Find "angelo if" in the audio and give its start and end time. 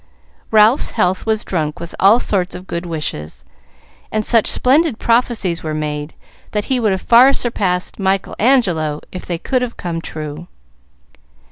8.39-9.27